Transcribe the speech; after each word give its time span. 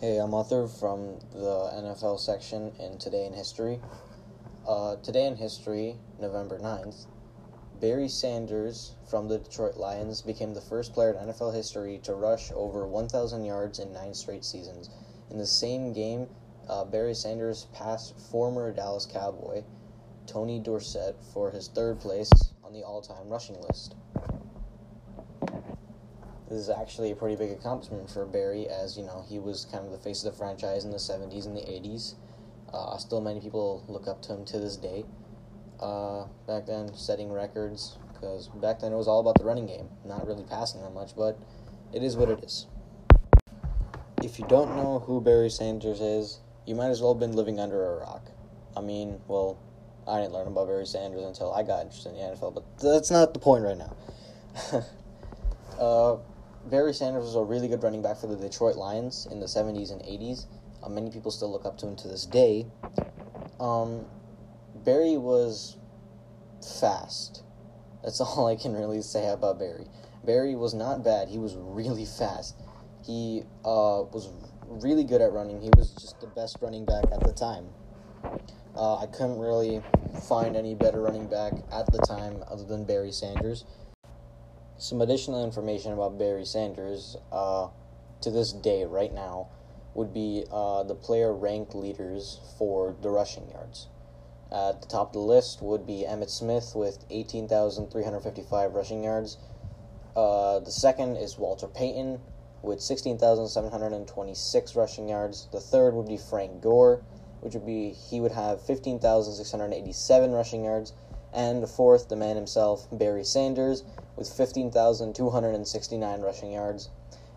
Hey, 0.00 0.16
I'm 0.16 0.32
Arthur 0.32 0.66
from 0.66 1.18
the 1.30 1.70
NFL 1.74 2.18
section 2.20 2.72
in 2.80 2.96
Today 2.96 3.26
in 3.26 3.34
History. 3.34 3.78
Uh, 4.66 4.96
today 4.96 5.26
in 5.26 5.36
History, 5.36 5.96
November 6.18 6.58
9th, 6.58 7.04
Barry 7.82 8.08
Sanders 8.08 8.94
from 9.10 9.28
the 9.28 9.40
Detroit 9.40 9.76
Lions 9.76 10.22
became 10.22 10.54
the 10.54 10.60
first 10.62 10.94
player 10.94 11.10
in 11.10 11.28
NFL 11.28 11.54
history 11.54 12.00
to 12.04 12.14
rush 12.14 12.50
over 12.52 12.86
1,000 12.86 13.44
yards 13.44 13.78
in 13.78 13.92
nine 13.92 14.14
straight 14.14 14.42
seasons. 14.42 14.88
In 15.30 15.36
the 15.36 15.44
same 15.44 15.92
game, 15.92 16.28
uh, 16.66 16.84
Barry 16.86 17.12
Sanders 17.12 17.66
passed 17.74 18.18
former 18.18 18.72
Dallas 18.72 19.04
Cowboy 19.04 19.64
Tony 20.26 20.60
Dorsett 20.60 21.16
for 21.34 21.50
his 21.50 21.68
third 21.68 22.00
place 22.00 22.32
on 22.64 22.72
the 22.72 22.84
all 22.84 23.02
time 23.02 23.28
rushing 23.28 23.60
list. 23.60 23.96
This 26.50 26.58
is 26.58 26.68
actually 26.68 27.12
a 27.12 27.14
pretty 27.14 27.36
big 27.36 27.52
accomplishment 27.52 28.10
for 28.10 28.26
Barry, 28.26 28.68
as 28.68 28.98
you 28.98 29.04
know 29.04 29.24
he 29.28 29.38
was 29.38 29.66
kind 29.70 29.86
of 29.86 29.92
the 29.92 29.98
face 29.98 30.24
of 30.24 30.32
the 30.32 30.36
franchise 30.36 30.84
in 30.84 30.90
the 30.90 30.96
'70s 30.96 31.46
and 31.46 31.56
the 31.56 31.60
'80s. 31.60 32.14
Uh, 32.74 32.96
still, 32.96 33.20
many 33.20 33.38
people 33.38 33.84
look 33.86 34.08
up 34.08 34.20
to 34.22 34.34
him 34.34 34.44
to 34.46 34.58
this 34.58 34.76
day. 34.76 35.04
Uh, 35.78 36.24
back 36.48 36.66
then, 36.66 36.92
setting 36.94 37.30
records 37.30 37.98
because 38.12 38.48
back 38.48 38.80
then 38.80 38.92
it 38.92 38.96
was 38.96 39.06
all 39.06 39.20
about 39.20 39.38
the 39.38 39.44
running 39.44 39.66
game, 39.66 39.88
not 40.04 40.26
really 40.26 40.42
passing 40.42 40.82
that 40.82 40.92
much, 40.92 41.14
but 41.16 41.38
it 41.92 42.02
is 42.02 42.16
what 42.16 42.28
it 42.28 42.42
is. 42.42 42.66
If 44.24 44.40
you 44.40 44.44
don't 44.48 44.76
know 44.76 44.98
who 44.98 45.20
Barry 45.20 45.50
Sanders 45.50 46.00
is, 46.00 46.40
you 46.66 46.74
might 46.74 46.90
as 46.90 47.00
well 47.00 47.14
have 47.14 47.20
been 47.20 47.32
living 47.32 47.60
under 47.60 47.92
a 47.92 48.00
rock. 48.00 48.26
I 48.76 48.80
mean, 48.80 49.20
well, 49.28 49.56
I 50.06 50.20
didn't 50.20 50.32
learn 50.32 50.48
about 50.48 50.66
Barry 50.66 50.84
Sanders 50.84 51.22
until 51.22 51.52
I 51.52 51.62
got 51.62 51.82
interested 51.82 52.10
in 52.10 52.16
the 52.16 52.22
NFL, 52.22 52.54
but 52.54 52.64
that's 52.80 53.10
not 53.10 53.34
the 53.34 53.40
point 53.40 53.64
right 53.64 53.78
now. 53.78 53.96
uh, 55.80 56.16
Barry 56.66 56.92
Sanders 56.92 57.24
was 57.24 57.36
a 57.36 57.42
really 57.42 57.68
good 57.68 57.82
running 57.82 58.02
back 58.02 58.18
for 58.18 58.26
the 58.26 58.36
Detroit 58.36 58.76
Lions 58.76 59.26
in 59.30 59.40
the 59.40 59.46
70s 59.46 59.90
and 59.90 60.02
80s. 60.02 60.46
Uh, 60.82 60.88
many 60.88 61.10
people 61.10 61.30
still 61.30 61.50
look 61.50 61.64
up 61.64 61.78
to 61.78 61.86
him 61.86 61.96
to 61.96 62.08
this 62.08 62.26
day. 62.26 62.66
Um, 63.58 64.04
Barry 64.84 65.16
was 65.16 65.78
fast. 66.80 67.42
That's 68.02 68.20
all 68.20 68.46
I 68.46 68.56
can 68.56 68.74
really 68.74 69.02
say 69.02 69.28
about 69.28 69.58
Barry. 69.58 69.86
Barry 70.24 70.54
was 70.54 70.74
not 70.74 71.02
bad. 71.02 71.28
He 71.28 71.38
was 71.38 71.56
really 71.56 72.04
fast. 72.04 72.56
He 73.04 73.42
uh, 73.64 74.04
was 74.12 74.28
really 74.66 75.04
good 75.04 75.22
at 75.22 75.32
running. 75.32 75.60
He 75.60 75.70
was 75.76 75.92
just 75.92 76.20
the 76.20 76.26
best 76.26 76.58
running 76.60 76.84
back 76.84 77.04
at 77.10 77.20
the 77.20 77.32
time. 77.32 77.68
Uh, 78.76 78.96
I 78.98 79.06
couldn't 79.06 79.38
really 79.38 79.82
find 80.28 80.56
any 80.56 80.74
better 80.74 81.00
running 81.00 81.26
back 81.26 81.54
at 81.72 81.90
the 81.90 81.98
time 81.98 82.44
other 82.50 82.64
than 82.64 82.84
Barry 82.84 83.12
Sanders. 83.12 83.64
Some 84.80 85.02
additional 85.02 85.44
information 85.44 85.92
about 85.92 86.16
Barry 86.16 86.46
Sanders 86.46 87.18
uh, 87.30 87.68
to 88.22 88.30
this 88.30 88.50
day, 88.50 88.86
right 88.86 89.12
now, 89.12 89.48
would 89.92 90.14
be 90.14 90.46
uh, 90.50 90.84
the 90.84 90.94
player 90.94 91.34
ranked 91.34 91.74
leaders 91.74 92.40
for 92.56 92.96
the 93.02 93.10
rushing 93.10 93.50
yards. 93.50 93.88
At 94.50 94.80
the 94.80 94.88
top 94.88 95.08
of 95.08 95.12
the 95.12 95.18
list 95.18 95.60
would 95.60 95.86
be 95.86 96.06
Emmitt 96.08 96.30
Smith 96.30 96.72
with 96.74 97.04
18,355 97.10 98.72
rushing 98.72 99.04
yards. 99.04 99.36
Uh, 100.16 100.60
the 100.60 100.70
second 100.70 101.16
is 101.16 101.36
Walter 101.36 101.66
Payton 101.66 102.18
with 102.62 102.80
16,726 102.80 104.76
rushing 104.76 105.10
yards. 105.10 105.46
The 105.52 105.60
third 105.60 105.92
would 105.92 106.08
be 106.08 106.16
Frank 106.16 106.62
Gore, 106.62 107.02
which 107.42 107.52
would 107.52 107.66
be 107.66 107.90
he 107.90 108.18
would 108.18 108.32
have 108.32 108.62
15,687 108.62 110.32
rushing 110.32 110.64
yards. 110.64 110.94
And 111.32 111.68
fourth, 111.68 112.08
the 112.08 112.16
man 112.16 112.34
himself, 112.36 112.88
Barry 112.90 113.24
Sanders, 113.24 113.84
with 114.16 114.28
15,269 114.28 116.20
rushing 116.20 116.52
yards. 116.52 116.90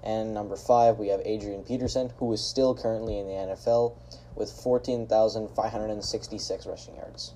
And 0.04 0.34
number 0.34 0.56
five, 0.56 0.98
we 1.00 1.10
have 1.10 1.22
Adrian 1.24 1.64
Peterson, 1.64 2.12
who 2.18 2.34
is 2.34 2.44
still 2.44 2.74
currently 2.76 3.20
in 3.20 3.28
the 3.28 3.34
NFL 3.34 3.96
with 4.36 4.52
14,566 4.52 6.66
rushing 6.66 6.96
yards. 6.96 7.36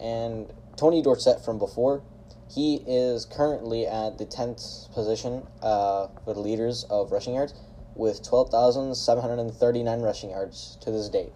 And 0.00 0.50
Tony 0.76 1.02
Dorsett 1.02 1.44
from 1.44 1.58
before, 1.58 2.02
he 2.50 2.82
is 2.86 3.26
currently 3.26 3.86
at 3.86 4.18
the 4.18 4.26
10th 4.26 4.92
position 4.92 5.46
uh, 5.62 6.08
for 6.24 6.34
the 6.34 6.40
leaders 6.40 6.84
of 6.90 7.12
rushing 7.12 7.34
yards 7.34 7.54
with 7.94 8.22
12,739 8.22 10.00
rushing 10.00 10.30
yards 10.30 10.76
to 10.80 10.90
this 10.90 11.08
date. 11.08 11.32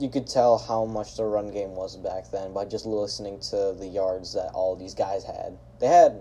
You 0.00 0.08
could 0.08 0.26
tell 0.26 0.58
how 0.58 0.86
much 0.86 1.16
the 1.16 1.24
run 1.24 1.52
game 1.52 1.76
was 1.76 1.96
back 1.96 2.30
then 2.32 2.52
by 2.52 2.64
just 2.64 2.86
listening 2.86 3.38
to 3.50 3.74
the 3.78 3.86
yards 3.86 4.32
that 4.32 4.50
all 4.54 4.74
these 4.74 4.94
guys 4.94 5.24
had. 5.24 5.58
They 5.78 5.86
had 5.86 6.18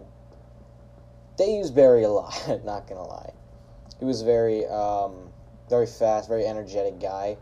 they 1.37 1.55
used 1.55 1.73
Barry 1.73 2.03
a 2.03 2.09
lot. 2.09 2.35
Not 2.65 2.87
gonna 2.87 3.07
lie, 3.07 3.31
he 3.99 4.05
was 4.05 4.21
very, 4.21 4.65
um, 4.67 5.29
very 5.69 5.85
fast, 5.85 6.27
very 6.27 6.45
energetic 6.45 6.99
guy. 6.99 7.37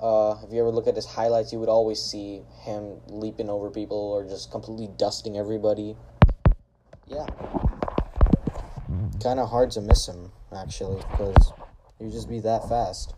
Uh, 0.00 0.36
if 0.42 0.52
you 0.52 0.60
ever 0.60 0.70
look 0.70 0.86
at 0.86 0.96
his 0.96 1.06
highlights, 1.06 1.52
you 1.52 1.58
would 1.58 1.68
always 1.68 2.00
see 2.00 2.42
him 2.62 3.00
leaping 3.08 3.50
over 3.50 3.70
people 3.70 3.96
or 3.96 4.24
just 4.24 4.50
completely 4.50 4.88
dusting 4.96 5.36
everybody. 5.36 5.96
Yeah, 7.06 7.26
kind 9.22 9.40
of 9.40 9.50
hard 9.50 9.70
to 9.72 9.80
miss 9.80 10.06
him 10.06 10.32
actually 10.56 11.02
because 11.10 11.52
he 11.98 12.04
would 12.04 12.12
just 12.12 12.28
be 12.28 12.40
that 12.40 12.68
fast. 12.68 13.14